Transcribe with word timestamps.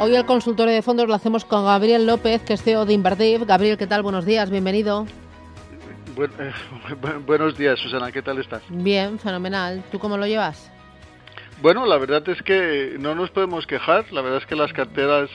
Hoy 0.00 0.14
el 0.14 0.26
consultorio 0.26 0.72
de 0.72 0.82
fondos 0.82 1.08
lo 1.08 1.14
hacemos 1.14 1.44
con 1.44 1.64
Gabriel 1.64 2.06
López, 2.06 2.40
que 2.42 2.52
es 2.52 2.62
CEO 2.62 2.86
de 2.86 2.92
Invertiv. 2.92 3.44
Gabriel, 3.44 3.76
¿qué 3.76 3.88
tal? 3.88 4.02
Buenos 4.04 4.24
días, 4.24 4.48
bienvenido. 4.48 5.08
Eh, 6.16 6.52
buenos 7.26 7.58
días, 7.58 7.80
Susana, 7.80 8.12
¿qué 8.12 8.22
tal 8.22 8.38
estás? 8.38 8.62
Bien, 8.68 9.18
fenomenal. 9.18 9.82
¿Tú 9.90 9.98
cómo 9.98 10.16
lo 10.16 10.24
llevas? 10.24 10.70
Bueno, 11.60 11.84
la 11.84 11.98
verdad 11.98 12.22
es 12.28 12.40
que 12.42 12.94
no 13.00 13.16
nos 13.16 13.30
podemos 13.30 13.66
quejar. 13.66 14.12
La 14.12 14.20
verdad 14.20 14.38
es 14.38 14.46
que 14.46 14.54
las 14.54 14.72
carteras 14.72 15.30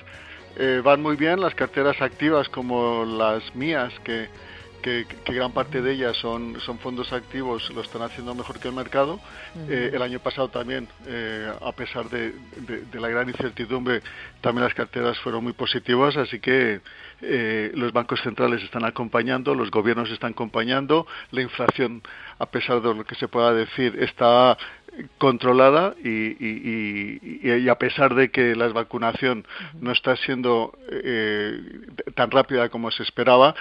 eh, 0.55 0.81
van 0.81 1.01
muy 1.01 1.17
bien, 1.17 1.41
las 1.41 1.53
carteras 1.55 2.01
activas 2.01 2.47
como 2.47 3.03
las 3.03 3.53
mías, 3.55 3.91
que 4.05 4.29
que, 4.83 5.07
gran 5.25 5.51
parte 5.51 5.81
de 5.81 5.93
ellas 5.93 6.15
son, 6.17 6.59
son 6.59 6.77
fondos 6.77 7.11
activos, 7.13 7.71
lo 7.73 7.81
están 7.81 8.03
haciendo 8.03 8.35
mejor 8.35 8.59
que 8.59 8.67
el 8.67 8.75
mercado. 8.75 9.19
Eh, 9.69 9.91
el 9.93 10.01
año 10.01 10.19
pasado 10.19 10.49
también, 10.49 10.87
eh, 11.07 11.51
a 11.61 11.71
pesar 11.71 12.09
de, 12.09 12.33
la 12.93 13.07
gran 13.07 13.29
incertidumbre, 13.29 14.01
también 14.41 14.65
las 14.65 14.73
carteras 14.75 15.17
fueron 15.19 15.43
muy 15.43 15.53
positivas, 15.53 16.15
así 16.17 16.39
que 16.39 16.81
eh, 17.21 17.71
los 17.73 17.93
bancos 17.93 18.21
centrales 18.21 18.61
están 18.61 18.85
acompañando, 18.85 19.55
los 19.55 19.71
gobiernos 19.71 20.11
están 20.11 20.33
acompañando, 20.33 21.07
la 21.31 21.41
inflación, 21.41 22.03
a 22.37 22.45
pesar 22.45 22.81
de 22.81 22.93
lo 22.93 23.05
que 23.05 23.15
se 23.15 23.27
pueda 23.27 23.53
decir, 23.53 23.97
está 23.99 24.57
controlada 25.17 25.95
y, 26.03 27.69
a 27.69 27.75
pesar 27.75 28.13
de 28.15 28.29
que 28.29 28.55
la 28.55 28.67
vacunación 28.67 29.45
no 29.79 29.91
está 29.91 30.15
siendo 30.17 30.77
eh, 30.89 31.59
tan 32.15 32.29
rápida 32.31 32.69
como 32.69 32.91
se 32.91 33.03
esperaba, 33.03 33.55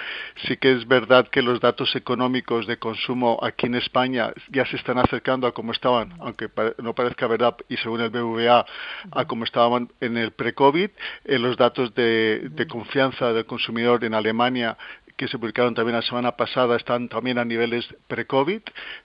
sí 0.45 0.57
que 0.57 0.71
es 0.71 0.87
verdad 0.87 1.27
que 1.27 1.41
los 1.41 1.59
datos 1.59 1.95
económicos 1.95 2.67
de 2.67 2.77
consumo 2.77 3.39
aquí 3.41 3.65
en 3.65 3.75
España 3.75 4.33
ya 4.51 4.65
se 4.65 4.75
están 4.75 4.97
acercando 4.97 5.47
a 5.47 5.53
como 5.53 5.71
estaban, 5.71 6.13
aunque 6.19 6.49
no 6.79 6.93
parezca 6.93 7.27
verdad, 7.27 7.55
y 7.69 7.77
según 7.77 8.01
el 8.01 8.09
BVA, 8.09 8.65
a 9.11 9.25
como 9.25 9.43
estaban 9.43 9.89
en 10.01 10.17
el 10.17 10.31
pre-COVID. 10.31 10.89
Eh, 11.25 11.39
los 11.39 11.57
datos 11.57 11.93
de, 11.95 12.51
confianza 12.69 13.33
del 13.33 13.45
consumidor 13.45 14.03
en 14.03 14.13
Alemania 14.13 14.77
que 15.17 15.27
se 15.27 15.37
publicaron 15.37 15.75
también 15.75 15.95
la 15.95 16.01
semana 16.01 16.31
pasada 16.31 16.75
están 16.75 17.07
también 17.07 17.37
a 17.37 17.45
niveles 17.45 17.87
pre-COVID. 18.07 18.61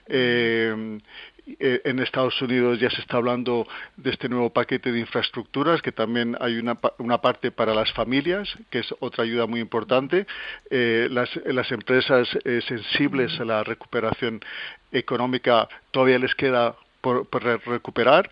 Eh, 0.07 1.01
en 1.59 1.99
Estados 2.01 2.41
Unidos 2.43 2.79
ya 2.79 2.91
se 2.91 3.01
está 3.01 3.17
hablando 3.17 3.67
de 3.97 4.11
este 4.11 4.29
nuevo 4.29 4.51
paquete 4.51 4.93
de 4.93 5.01
infraestructuras, 5.01 5.81
que 5.81 5.93
también 5.93 6.37
hay 6.41 6.59
una, 6.59 6.77
una 6.99 7.19
parte 7.19 7.51
para 7.51 7.75
las 7.75 7.93
familias, 7.93 8.49
que 8.71 8.81
es 8.81 8.95
otra 9.01 9.25
ayuda 9.25 9.47
muy 9.47 9.61
importante. 9.61 10.27
Eh, 10.71 11.09
las, 11.11 11.31
las, 11.47 11.71
empresas 11.73 12.29
eh, 12.45 12.61
sensibles 12.67 13.39
a 13.41 13.45
la 13.45 13.65
recuperación 13.65 14.41
económica 14.93 15.69
todavía 15.91 16.19
les 16.19 16.35
queda 16.35 16.75
por 17.01 17.27
recuperar 17.67 18.29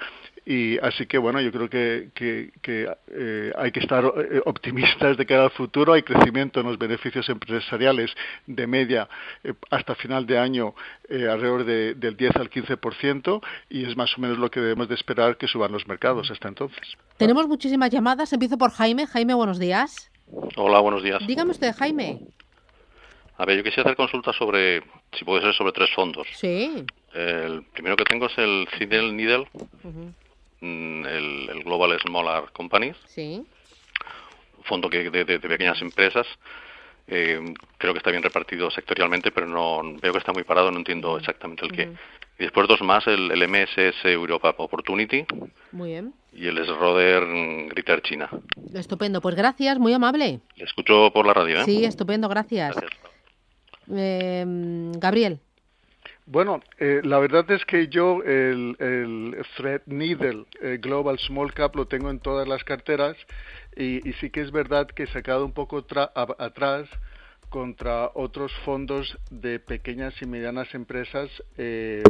y 0.48 0.78
así 0.78 1.06
que 1.06 1.18
bueno, 1.18 1.40
yo 1.40 1.50
creo 1.50 1.68
que, 1.68 2.10
que, 2.14 2.88
eh, 3.08 3.52
hay 3.58 3.72
que 3.72 3.80
estar 3.80 4.04
eh, 4.04 4.40
optimistas 4.44 5.16
de 5.16 5.26
cara 5.26 5.44
al 5.44 5.50
futuro. 5.50 5.92
Hay 5.92 6.02
crecimiento 6.02 6.60
en 6.60 6.66
los 6.66 6.78
beneficios 6.78 7.28
empresariales 7.28 8.12
de 8.46 8.66
media 8.68 9.08
eh, 9.42 9.54
hasta 9.70 9.96
final 9.96 10.24
de 10.24 10.38
año 10.38 10.74
alrededor 11.10 11.64
de, 11.64 11.94
del 11.94 12.16
10 12.16 12.36
al 12.36 12.48
15% 12.48 13.42
y 13.70 13.84
es 13.84 13.96
más 13.96 14.16
o 14.16 14.20
menos 14.20 14.38
lo 14.38 14.48
que 14.48 14.60
debemos 14.60 14.88
de 14.88 14.94
esperar 14.94 15.36
que 15.36 15.48
suban 15.48 15.72
los 15.72 15.88
mercados 15.88 16.30
hasta 16.30 16.46
entonces. 16.46 16.96
Tenemos 17.16 17.48
muchísimas 17.48 17.90
llamadas. 17.90 18.32
Empiezo 18.32 18.56
por 18.56 18.70
Jaime. 18.70 19.06
Jaime, 19.08 19.34
buenos 19.34 19.58
días. 19.58 20.12
Hola, 20.54 20.78
buenos 20.78 21.02
días. 21.02 21.26
Dígame 21.26 21.50
usted, 21.50 21.74
Jaime. 21.74 22.20
A 23.38 23.44
ver, 23.44 23.56
yo 23.56 23.64
quisiera 23.64 23.82
hacer 23.82 23.96
consulta 23.96 24.32
sobre, 24.32 24.82
si 25.12 25.24
puede 25.24 25.42
ser, 25.42 25.54
sobre 25.54 25.72
tres 25.72 25.90
fondos. 25.92 26.26
Sí. 26.34 26.84
El 27.12 27.64
primero 27.72 27.96
que 27.96 28.04
tengo 28.04 28.26
es 28.26 28.38
el 28.38 28.68
Cidel 28.78 29.16
Needle. 29.16 29.46
Mm, 29.82 30.08
el, 30.60 31.62
Global 31.64 31.98
Smaller 32.00 32.50
Companies. 32.52 32.96
Sí. 33.06 33.44
Fondo 34.64 34.88
que 34.88 35.10
de, 35.10 35.38
pequeñas 35.38 35.80
empresas. 35.80 36.26
Eh, 37.08 37.40
creo 37.78 37.92
que 37.92 37.98
está 37.98 38.10
bien 38.10 38.22
repartido 38.22 38.68
sectorialmente, 38.70 39.30
pero 39.30 39.46
no 39.46 39.80
veo 40.00 40.12
que 40.12 40.18
está 40.18 40.32
muy 40.32 40.42
parado, 40.42 40.72
no 40.72 40.78
entiendo 40.78 41.16
exactamente 41.16 41.64
el 41.64 41.72
qué. 41.72 41.92
Y 42.38 42.42
después 42.42 42.66
dos 42.68 42.82
más, 42.82 43.06
el, 43.06 43.30
MSS 43.48 44.04
Europa 44.04 44.54
Opportunity. 44.58 45.24
Muy 45.72 45.90
bien. 45.90 46.14
Y 46.32 46.48
el 46.48 46.62
Schroeder 46.64 47.24
Greater 47.68 48.02
China. 48.02 48.28
Estupendo, 48.74 49.20
pues 49.20 49.36
gracias, 49.36 49.78
muy 49.78 49.92
amable. 49.92 50.40
Le 50.56 50.64
escucho 50.64 51.10
por 51.14 51.26
la 51.26 51.32
radio, 51.32 51.60
¿eh? 51.60 51.64
Sí, 51.64 51.84
estupendo, 51.84 52.28
gracias. 52.28 52.76
Eh, 53.88 54.44
Gabriel. 54.98 55.38
Bueno, 56.28 56.60
eh, 56.80 57.02
la 57.04 57.20
verdad 57.20 57.48
es 57.52 57.64
que 57.64 57.86
yo 57.86 58.20
el, 58.24 58.76
el 58.80 59.36
Needle 59.86 60.44
eh, 60.60 60.78
Global 60.82 61.20
Small 61.20 61.54
Cap 61.54 61.76
lo 61.76 61.86
tengo 61.86 62.10
en 62.10 62.18
todas 62.18 62.48
las 62.48 62.64
carteras 62.64 63.16
y, 63.76 64.00
sí 64.14 64.30
que 64.30 64.40
es 64.40 64.50
verdad 64.50 64.88
que 64.88 65.04
he 65.04 65.06
sacado 65.06 65.44
un 65.44 65.52
poco 65.52 65.86
atrás 66.38 66.88
contra 67.48 68.10
otros 68.14 68.52
fondos 68.64 69.16
de 69.30 69.60
pequeñas 69.60 70.20
y 70.20 70.26
medianas 70.26 70.74
empresas 70.74 71.30
eh, 71.58 72.02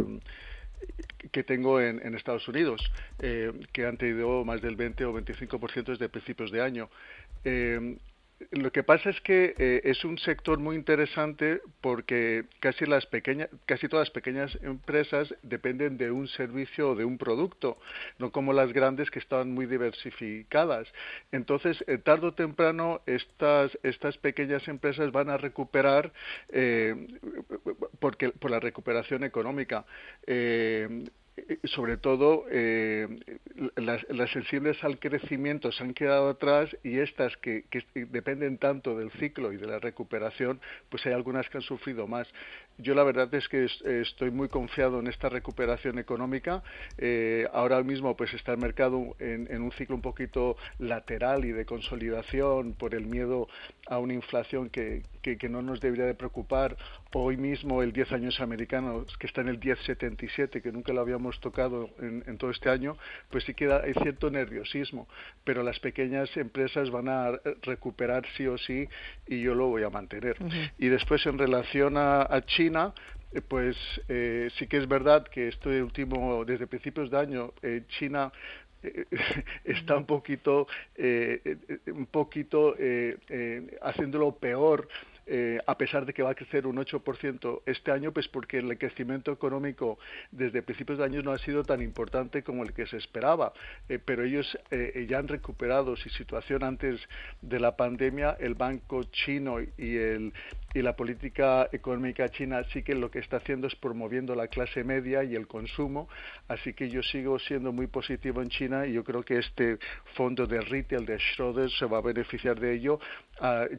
que 1.31 1.43
tengo 1.43 1.79
en, 1.79 2.03
en 2.03 2.15
Estados 2.15 2.47
Unidos, 2.47 2.81
que 3.19 3.85
han 3.85 3.97
tenido 3.97 4.43
más 4.45 4.61
del 4.63 4.75
20 4.75 5.05
o 5.05 5.13
25% 5.13 5.85
desde 5.85 6.09
principios 6.09 6.51
de 6.51 6.61
año. 6.61 6.89
Lo 8.51 8.71
que 8.71 8.83
pasa 8.83 9.09
es 9.09 9.19
que 9.21 9.55
eh, 9.57 9.81
es 9.83 10.05
un 10.05 10.19
sector 10.19 10.59
muy 10.59 10.75
interesante 10.75 11.59
porque 11.81 12.45
casi 12.59 12.85
las 12.85 13.05
pequeñas, 13.07 13.49
casi 13.65 13.87
todas 13.87 14.07
las 14.07 14.13
pequeñas 14.13 14.55
empresas 14.61 15.33
dependen 15.41 15.97
de 15.97 16.11
un 16.11 16.27
servicio 16.27 16.91
o 16.91 16.95
de 16.95 17.03
un 17.03 17.17
producto, 17.17 17.77
no 18.19 18.31
como 18.31 18.53
las 18.53 18.71
grandes 18.73 19.09
que 19.09 19.17
están 19.17 19.51
muy 19.53 19.65
diversificadas. 19.65 20.87
Entonces, 21.31 21.83
eh, 21.87 21.97
tarde 21.97 22.27
o 22.27 22.33
temprano 22.33 23.01
estas 23.07 23.77
estas 23.81 24.17
pequeñas 24.19 24.67
empresas 24.67 25.11
van 25.11 25.29
a 25.29 25.37
recuperar 25.37 26.13
eh, 26.49 26.95
porque 27.99 28.29
por 28.29 28.51
la 28.51 28.59
recuperación 28.59 29.23
económica. 29.23 29.85
Sobre 31.65 31.97
todo 31.97 32.45
eh, 32.49 33.07
las, 33.75 34.01
sensibles 34.31 34.83
al 34.83 34.99
crecimiento 34.99 35.71
se 35.71 35.83
han 35.83 35.93
quedado 35.93 36.29
atrás 36.29 36.75
y 36.83 36.97
estas 36.97 37.37
que, 37.37 37.63
dependen 37.93 38.57
tanto 38.57 38.97
del 38.97 39.11
ciclo 39.11 39.53
y 39.53 39.57
de 39.57 39.67
la 39.67 39.79
recuperación, 39.79 40.59
pues 40.89 41.05
hay 41.05 41.13
algunas 41.13 41.47
que 41.49 41.57
han 41.57 41.63
sufrido 41.63 42.07
más. 42.07 42.27
Yo 42.79 42.95
la 42.95 43.03
verdad 43.03 43.33
es 43.33 43.47
que 43.47 43.67
estoy 44.01 44.31
muy 44.31 44.49
confiado 44.49 44.99
en 44.99 45.07
esta 45.07 45.29
recuperación 45.29 45.99
económica. 45.99 46.63
Eh, 46.97 47.47
ahora 47.53 47.81
mismo 47.83 48.15
pues 48.15 48.33
está 48.33 48.51
el 48.51 48.59
mercado 48.59 49.15
en, 49.19 49.61
un 49.61 49.71
ciclo 49.71 49.95
un 49.95 50.01
poquito 50.01 50.57
lateral 50.79 51.45
y 51.45 51.51
de 51.51 51.65
consolidación 51.65 52.73
por 52.73 52.95
el 52.95 53.05
miedo 53.05 53.47
a 53.87 53.99
una 53.99 54.13
inflación 54.13 54.69
que, 54.69 55.03
que, 55.21 55.49
no 55.49 55.61
nos 55.61 55.79
debería 55.81 56.05
de 56.05 56.13
preocupar. 56.13 56.77
Hoy 57.13 57.37
mismo 57.37 57.81
el 57.81 57.93
10 57.93 58.11
años 58.11 58.41
americano, 58.41 59.05
que 59.19 59.27
está 59.27 59.41
en 59.41 59.47
el 59.47 59.59
10,77, 59.59 60.61
que 60.61 60.71
nunca 60.71 60.91
lo 60.91 61.01
habíamos 61.01 61.39
tocado 61.39 61.89
en, 61.99 62.37
todo 62.37 62.51
este 62.51 62.69
año, 62.69 62.97
pues 63.29 63.45
sí 63.45 63.53
queda 63.53 63.81
hay 63.83 63.93
cierto 63.93 64.29
nerviosismo, 64.29 65.07
pero 65.43 65.63
las 65.63 65.79
pequeñas 65.79 66.35
empresas 66.35 66.89
van 66.89 67.07
a 67.07 67.39
recuperar 67.61 68.25
sí 68.35 68.45
o 68.47 68.57
sí 68.57 68.87
y 69.25 69.41
yo 69.41 69.55
lo 69.55 69.67
voy 69.67 69.83
a 69.83 69.89
mantener. 69.89 70.35
Y 70.77 70.87
después 70.87 71.25
en 71.25 71.37
relación 71.37 71.95
a, 71.97 72.27
China, 72.45 72.93
eh, 73.31 73.41
pues 73.41 73.77
eh, 74.09 74.49
sí 74.57 74.67
que 74.67 74.77
es 74.77 74.87
verdad 74.87 75.25
que 75.27 75.47
este 75.47 75.81
último, 75.81 76.43
desde 76.45 76.67
principios 76.67 77.09
de 77.09 77.17
año, 77.17 77.53
eh, 77.61 77.83
China 77.87 78.31
está 79.63 79.97
un 79.97 80.05
poquito, 80.05 80.67
un 80.97 82.05
poquito 82.11 82.75
haciéndolo 83.81 84.35
peor 84.35 84.87
eh, 85.27 85.59
a 85.65 85.77
pesar 85.77 86.05
de 86.05 86.13
que 86.13 86.23
va 86.23 86.31
a 86.31 86.35
crecer 86.35 86.65
un 86.65 86.77
8% 86.77 87.61
este 87.65 87.91
año, 87.91 88.11
pues 88.13 88.27
porque 88.27 88.59
el 88.59 88.77
crecimiento 88.77 89.31
económico 89.31 89.99
desde 90.31 90.61
principios 90.61 90.99
de 90.99 91.03
año 91.03 91.21
no 91.21 91.31
ha 91.31 91.37
sido 91.37 91.63
tan 91.63 91.81
importante 91.81 92.43
como 92.43 92.63
el 92.63 92.73
que 92.73 92.87
se 92.87 92.97
esperaba. 92.97 93.51
Eh, 93.89 93.99
pero 94.03 94.23
ellos 94.23 94.57
eh, 94.71 95.05
ya 95.09 95.19
han 95.19 95.27
recuperado 95.27 95.95
su 95.97 96.09
situación 96.09 96.63
antes 96.63 96.99
de 97.41 97.59
la 97.59 97.75
pandemia. 97.75 98.37
El 98.39 98.55
banco 98.55 99.03
chino 99.03 99.59
y 99.59 99.97
el, 99.97 100.33
y 100.77 100.81
la 100.83 100.95
política 100.95 101.67
económica 101.71 102.29
china 102.29 102.63
sí 102.71 102.83
que 102.83 102.93
lo 102.93 103.09
que 103.09 103.17
está 103.17 103.37
haciendo 103.37 103.65
es 103.65 103.75
promoviendo 103.75 104.35
la 104.35 104.47
clase 104.47 104.83
media 104.83 105.23
y 105.23 105.33
el 105.33 105.47
consumo, 105.47 106.07
así 106.47 106.73
que 106.73 106.87
yo 106.87 107.01
sigo 107.01 107.39
siendo 107.39 107.71
muy 107.71 107.87
positivo 107.87 108.43
en 108.43 108.49
China 108.49 108.85
y 108.85 108.93
yo 108.93 109.03
creo 109.03 109.23
que 109.23 109.39
este 109.39 109.79
fondo 110.13 110.45
de 110.45 110.61
retail 110.61 111.03
de 111.05 111.17
Schroeder 111.17 111.71
se 111.71 111.85
va 111.85 111.97
a 111.97 112.01
beneficiar 112.01 112.59
de 112.59 112.75
ello. 112.75 112.99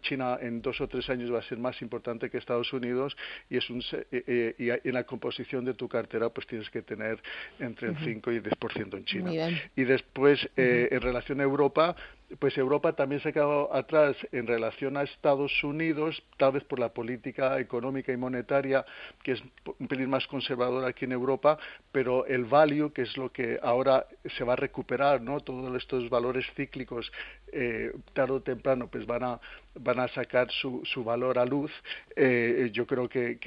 China 0.03 0.39
en 0.41 0.61
dos 0.61 0.81
o 0.81 0.89
tres 0.89 1.09
años 1.11 1.33
va 1.33 1.39
a 1.39 1.43
ser 1.43 1.59
más 1.59 1.81
importante 1.83 2.31
que 2.31 2.39
Estados 2.39 2.73
Unidos 2.73 3.17
y 3.49 3.57
es 3.57 3.71
un 3.71 3.81
eh, 3.93 4.07
eh, 4.11 4.55
y 4.59 4.89
en 4.89 4.95
la 4.95 5.05
composición 5.05 5.65
de 5.65 5.75
tu 5.75 5.89
cartera 5.89 6.31
pues 6.31 6.47
tienes 6.47 6.69
que 6.71 6.83
tener 6.83 7.21
entre 7.61 7.89
el 7.89 7.97
5 7.99 8.33
y 8.33 8.37
el 8.37 8.43
10% 8.43 8.97
en 8.97 9.05
China. 9.05 9.31
Y 9.77 9.85
después 9.85 10.49
eh, 10.57 10.89
en 10.91 11.01
relación 11.01 11.41
a 11.41 11.45
Europa 11.45 11.95
pues 12.39 12.57
Europa 12.59 12.93
también 12.93 13.21
se 13.23 13.31
ha 13.31 13.33
quedado 13.33 13.75
atrás 13.75 14.17
en 14.33 14.47
relación 14.47 14.97
a 14.97 15.03
Estados 15.03 15.65
Unidos, 15.65 16.23
tal 16.37 16.53
vez 16.53 16.65
por 16.65 16.79
la 16.79 16.91
política 16.91 17.59
económica 17.59 18.13
y 18.13 18.17
monetaria, 18.17 18.85
que 19.23 19.33
es 19.33 19.43
un 19.79 19.89
pelín 19.89 20.11
más 20.11 20.27
conservadora 20.27 20.89
aquí 20.89 21.07
en 21.07 21.13
Europa, 21.13 21.59
pero 21.91 22.27
el 22.27 22.45
value, 22.45 22.93
que 22.93 23.03
es 23.03 23.17
lo 23.17 23.33
que 23.33 23.59
ahora 23.63 24.07
se 24.37 24.45
va 24.45 24.53
a 24.53 24.57
recuperar, 24.57 25.23
¿no? 25.23 25.41
Todos 25.41 25.75
estos 25.77 26.11
valores 26.11 26.45
cíclicos, 26.55 27.11
eh, 27.53 27.93
tarde 28.13 28.35
o 28.35 28.43
temprano, 28.43 28.89
pues 28.89 29.07
van 29.07 29.25
a, 29.25 29.41
van 29.75 30.01
a 30.01 30.09
sacar 30.09 30.51
su, 30.51 30.83
su 30.85 31.05
valor 31.05 31.39
a 31.39 31.45
luz. 31.45 31.71
Eh, 32.17 32.71
yo 32.73 32.87
creo 32.87 33.09
que, 33.09 33.39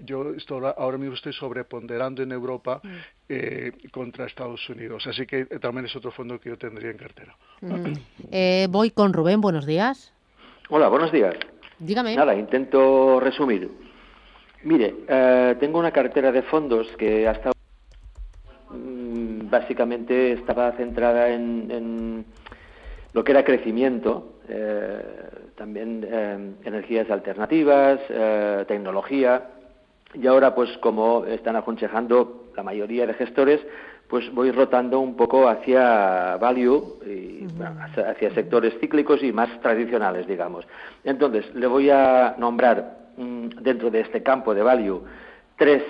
yo 0.00 0.34
estoy, 0.34 0.62
ahora 0.76 0.98
mismo 0.98 1.14
estoy 1.14 1.32
sobreponderando 1.32 2.22
en 2.22 2.32
Europa 2.32 2.80
mm. 2.82 2.88
eh, 3.28 3.72
contra 3.90 4.26
Estados 4.26 4.68
Unidos, 4.68 5.06
así 5.06 5.26
que 5.26 5.46
también 5.46 5.86
es 5.86 5.96
otro 5.96 6.10
fondo 6.10 6.38
que 6.40 6.50
yo 6.50 6.58
tendría 6.58 6.90
en 6.90 6.98
cartera. 6.98 7.36
Mm. 7.60 7.92
Eh, 8.30 8.66
voy 8.70 8.90
con 8.90 9.12
Rubén, 9.12 9.40
buenos 9.40 9.66
días. 9.66 10.12
Hola, 10.70 10.88
buenos 10.88 11.10
días. 11.10 11.34
Dígame. 11.78 12.14
Nada, 12.16 12.34
intento 12.34 13.20
resumir. 13.20 13.70
Mire, 14.64 14.94
eh, 15.06 15.56
tengo 15.60 15.78
una 15.78 15.92
cartera 15.92 16.32
de 16.32 16.42
fondos 16.42 16.88
que 16.98 17.28
hasta 17.28 17.52
mm, 18.70 19.48
básicamente 19.48 20.32
estaba 20.32 20.72
centrada 20.72 21.30
en, 21.30 22.24
lo 23.12 23.24
que 23.24 23.32
era 23.32 23.44
crecimiento, 23.44 24.40
eh, 24.48 25.00
también 25.56 26.56
energías 26.64 27.10
alternativas, 27.10 28.00
tecnología, 28.66 29.50
y 30.14 30.26
ahora 30.26 30.54
pues 30.54 30.70
como 30.78 31.24
están 31.24 31.56
aconsejando 31.56 32.50
la 32.56 32.62
mayoría 32.62 33.06
de 33.06 33.14
gestores, 33.14 33.60
pues 34.08 34.32
voy 34.32 34.50
rotando 34.50 35.00
un 35.00 35.16
poco 35.16 35.48
hacia 35.48 36.36
value, 36.38 36.98
y, 37.04 37.46
hacia 38.00 38.34
sectores 38.34 38.74
cíclicos 38.80 39.22
y 39.22 39.32
más 39.32 39.60
tradicionales, 39.60 40.26
digamos. 40.26 40.66
Entonces, 41.04 41.54
le 41.54 41.66
voy 41.66 41.90
a 41.90 42.34
nombrar 42.38 43.10
mm, 43.16 43.48
dentro 43.60 43.90
de 43.90 44.00
este 44.00 44.22
campo 44.22 44.54
de 44.54 44.62
value 44.62 45.02
tres 45.56 45.82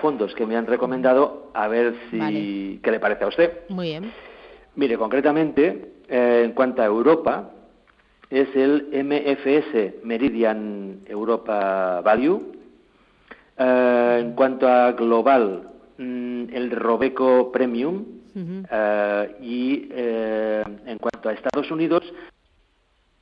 fondos 0.00 0.34
que 0.34 0.46
me 0.46 0.56
han 0.56 0.66
recomendado, 0.66 1.50
a 1.54 1.68
ver 1.68 1.94
si 2.10 2.80
qué 2.82 2.90
le 2.90 3.00
parece 3.00 3.24
a 3.24 3.28
usted. 3.28 3.60
Muy 3.68 3.88
bien. 3.88 4.10
Mire, 4.74 4.96
concretamente, 4.96 5.92
eh, 6.12 6.42
en 6.44 6.52
cuanto 6.52 6.82
a 6.82 6.86
Europa, 6.86 7.50
es 8.30 8.54
el 8.54 8.88
MFS 8.92 10.04
Meridian 10.04 11.00
Europa 11.06 12.00
Value. 12.02 12.52
Eh, 13.58 14.18
en 14.20 14.32
cuanto 14.34 14.68
a 14.68 14.92
global, 14.92 15.72
Mm, 15.98 16.44
el 16.52 16.70
Robeco 16.70 17.52
Premium 17.52 18.04
eh, 18.34 19.36
y 19.42 19.88
en 19.92 20.98
cuanto 20.98 21.28
a 21.28 21.32
Estados 21.32 21.70
Unidos, 21.70 22.02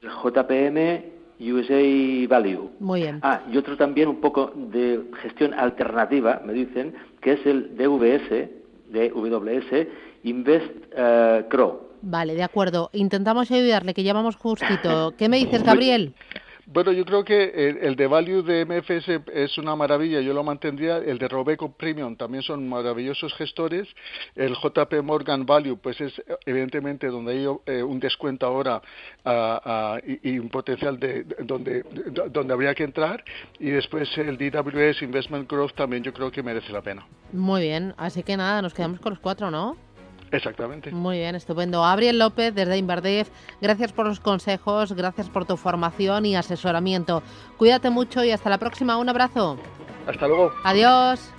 el 0.03 0.09
JPM 0.09 1.05
USA 1.41 2.29
Value. 2.29 2.71
Muy 2.79 3.03
bien. 3.03 3.19
Ah, 3.23 3.43
y 3.51 3.57
otro 3.57 3.77
también 3.77 4.09
un 4.09 4.21
poco 4.21 4.53
de 4.55 5.05
gestión 5.21 5.53
alternativa, 5.55 6.41
me 6.45 6.53
dicen, 6.53 6.95
que 7.21 7.33
es 7.33 7.47
el 7.47 7.77
DVS, 7.77 8.49
DWS, 8.89 9.87
Invest 10.25 10.71
uh, 10.93 11.49
Crow. 11.49 11.90
Vale, 12.03 12.35
de 12.35 12.43
acuerdo. 12.43 12.91
Intentamos 12.93 13.51
ayudarle, 13.51 13.95
que 13.95 14.03
ya 14.03 14.13
vamos 14.13 14.37
justito. 14.37 15.15
¿Qué 15.17 15.29
me 15.29 15.39
dices, 15.39 15.63
Gabriel? 15.63 16.15
Bueno, 16.73 16.93
yo 16.93 17.05
creo 17.05 17.25
que 17.25 17.79
el, 17.83 17.97
de 17.97 18.07
value 18.07 18.43
de 18.43 18.65
MFS 18.65 19.23
es 19.35 19.59
una 19.59 19.75
maravilla, 19.75 20.21
yo 20.21 20.33
lo 20.33 20.45
mantendría. 20.45 20.99
El 20.99 21.19
de 21.19 21.27
Robeco 21.27 21.73
Premium 21.73 22.15
también 22.15 22.45
son 22.45 22.69
maravillosos 22.69 23.35
gestores. 23.35 23.89
El 24.37 24.55
JP 24.55 25.03
Morgan 25.03 25.45
Value, 25.45 25.79
pues 25.79 26.01
es 26.01 26.23
evidentemente 26.47 27.09
donde 27.09 27.33
hay 27.33 27.47
eh, 27.67 27.83
un 27.83 27.99
descuento 27.99 28.47
ahora 28.47 28.81
y, 30.23 30.39
un 30.39 30.49
potencial 30.49 31.01
de 31.01 31.25
donde, 31.41 31.83
donde 32.31 32.53
habría 32.53 32.73
que 32.77 32.85
entrar. 32.85 33.25
Y 33.59 33.71
después 33.71 34.09
el 34.17 34.39
DWS 34.39 35.03
Investment 35.03 35.51
Growth 35.51 35.75
también 35.75 36.05
yo 36.05 36.13
creo 36.13 36.31
que 36.31 36.41
merece 36.41 36.73
la 36.73 36.83
pena. 36.83 37.05
Muy 37.33 37.63
bien, 37.63 37.95
así 37.97 38.23
que 38.23 38.37
nada, 38.37 38.63
nos 38.63 38.75
quedamos 38.75 39.01
con 39.01 39.11
los 39.11 39.19
cuatro, 39.19 39.51
¿no? 39.51 39.77
Exactamente. 40.33 40.91
Muy 40.93 41.19
bien, 41.19 41.35
estupendo. 41.35 41.83
Gabriel 41.83 42.19
López, 42.19 42.55
desde 42.55 42.77
Inverdef, 42.77 43.29
gracias 43.61 43.93
por 43.93 44.07
los 44.07 44.21
consejos, 44.21 44.93
gracias 44.93 45.29
por 45.29 45.45
tu 45.45 45.57
formación 45.57 46.27
y 46.27 46.37
asesoramiento. 46.37 47.23
Cuídate 47.57 47.91
mucho 47.91 48.23
y 48.25 48.31
hasta 48.31 48.51
la 48.51 48.59
próxima. 48.59 48.97
Un 48.97 49.09
abrazo. 49.09 49.59
Hasta 50.07 50.27
luego. 50.27 50.53
Adiós. 50.65 51.33